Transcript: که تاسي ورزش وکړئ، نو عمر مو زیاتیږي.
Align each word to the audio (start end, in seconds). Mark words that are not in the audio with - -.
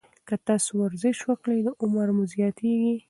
که 0.27 0.35
تاسي 0.45 0.71
ورزش 0.81 1.17
وکړئ، 1.23 1.59
نو 1.65 1.71
عمر 1.83 2.07
مو 2.15 2.23
زیاتیږي. 2.33 2.93